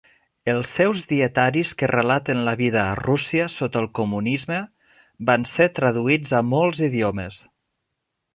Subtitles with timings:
[0.51, 4.59] Els seus dietaris que relaten la vida a Rússia sota el comunisme
[5.31, 7.39] van ser traduïts a molts idiomes.